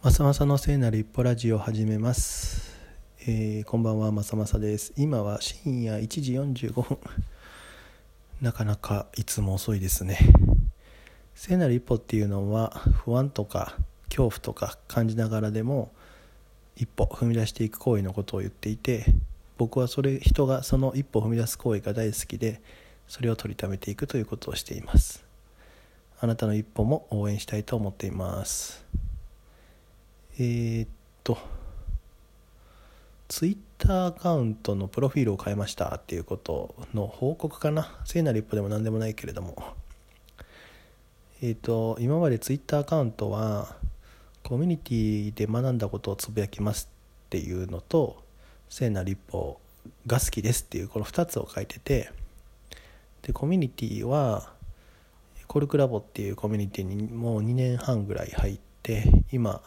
[0.00, 2.72] まさまさの聖なる一歩ラジオを始めます、
[3.22, 4.92] えーこんばんはまさまさです。
[4.96, 6.34] 今は深夜1時
[6.68, 6.98] 45分。
[8.40, 10.20] なかなかいつも遅いですね。
[11.34, 12.70] 聖なる一歩っていうのは
[13.04, 13.74] 不安とか
[14.04, 15.90] 恐怖とか感じながらでも
[16.76, 19.04] 一歩踏み出していく行為のことを言っていて
[19.56, 22.62] 僕はそれ人がその一歩踏み出す行為が大好きで
[23.08, 25.24] それを取りためていくということをしています。
[26.20, 29.07] あなたの一歩も応援したいと思っています。
[30.40, 30.88] えーっ
[31.24, 31.36] と、
[33.26, 37.98] ツイッターアカウントのプロフィールを変えましたっていうことの報告かな。
[38.04, 39.74] 聖なる一歩でも何でもないけれども。
[41.42, 43.74] えーっと、今までツイッターアカウントは、
[44.44, 46.88] コミュニティで学んだことをつぶやきます
[47.26, 48.22] っていうのと、
[48.68, 49.58] 聖なる一歩
[50.06, 52.12] が好きですっていうこの2つを書いてて、
[53.22, 54.52] で、コミュニティは、
[55.48, 59.62] コルクラボっていうコミュニティにもう2年半ぐらい入って、今、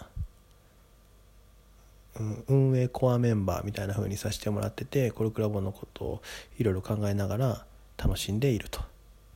[2.19, 6.21] うん運営コアメンバーみたいな風にさせてもらっててコルクラボのことを
[6.57, 7.65] いろいろ考えながら
[7.97, 8.81] 楽しんでいると。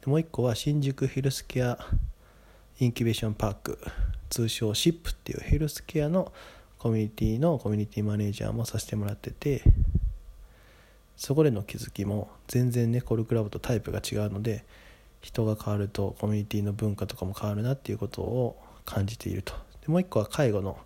[0.02, 1.78] でもう一個は新宿ヘルスケア
[2.80, 3.80] インキュベーションパーク
[4.30, 6.34] 通称 SIP っていうヘルスケアの
[6.78, 9.64] コミュニティのコミュニティマネージャーもさせてもらってて
[11.16, 14.66] そこでの気づきも全然ねコルクラボとタイプが違うので
[15.22, 19.54] 人が変わるとコミュニティの文化とかも変わるなっていうことを感じていると。
[19.82, 20.78] でもう一個は介護の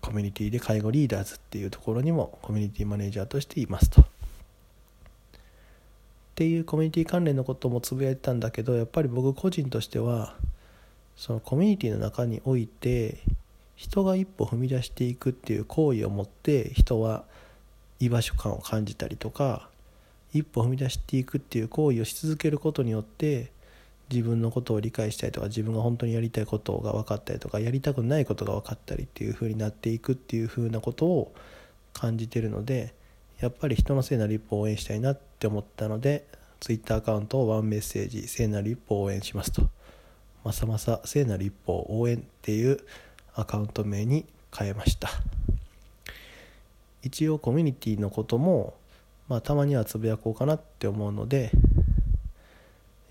[0.00, 4.02] コミュニティで介護リーダーズっていうところにもコミュニティマネージャーとしていますと。
[4.02, 4.04] っ
[6.34, 10.34] ていうコミュニティ関連のこともつぶやいてたんだけどやっぱり僕個人としては
[11.14, 13.18] そのコミュニティの中において
[13.76, 17.24] 人が一歩踏み出していくっていう行為をもって人は
[17.98, 19.68] 居場所感を感じたりとか
[20.32, 23.52] 一歩踏み出していくっていう行為をし続けることによって
[24.12, 31.32] 自分のことを理解したりとか自分が本当にやりたいことが分かったりとかやりたくないことが分かったりっていう風になっていくっていう風なことを
[31.92, 32.92] 感じてるので
[33.38, 36.26] やっぱり人の聖なる一歩を応援したいなって思ったので
[36.60, 39.68] Twitter アカウントをワンメッセージ聖なる一歩を応援しますと。
[40.44, 42.80] まさまさ聖なる一歩を応援っていう
[43.34, 44.26] アカウント名に
[44.56, 45.08] 変えました。
[47.02, 48.74] 一応コミュニティのことも
[49.28, 51.50] まあたまにはつぶやこうかなって思うので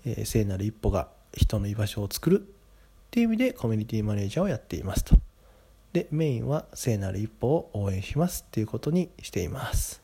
[0.04, 2.42] え聖なる一歩が人の居場所を作るっ
[3.10, 5.16] ていう意味でコミュニティマネージャーをやっていますと。
[5.92, 10.02] で、メインは聖なる一歩を応援しますっていうことにしています。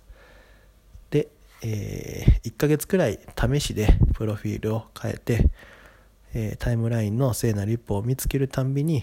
[1.11, 1.29] で、
[1.63, 5.49] え1ヶ月くらい試しでプロフィールを変えて、
[6.35, 9.03] えータイムラインの聖なる一歩を見つけるたんびに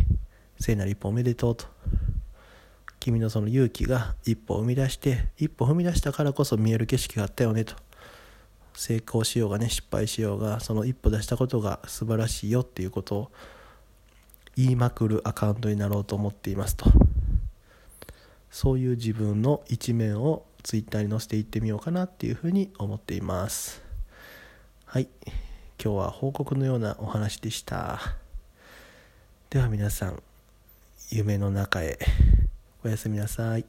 [0.60, 1.66] 聖なる一歩おめでとうと。
[3.00, 7.76] 君のその勇気が一歩を生み出して一歩踏み出したからこそ見える景色があったよねと。
[8.76, 13.32] 成功しようがね失敗しようがその一歩出したことが素晴らしいよっていうことを
[14.56, 16.86] 言いまくるアカウントになろうと思っていますと。
[18.52, 23.82] そういう自分の一面をツイッターに載せていってみようかなっていうふうに思っています。
[24.86, 25.08] はい。
[25.84, 28.00] 今日は報告のようなお話でした。
[29.50, 30.22] では皆さん
[31.10, 31.98] 夢の中へ。
[32.84, 33.66] おやすみなさい。